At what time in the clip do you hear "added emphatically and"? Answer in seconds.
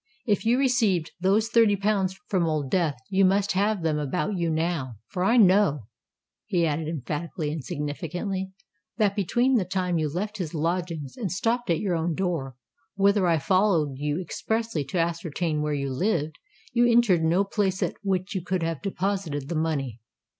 6.65-7.63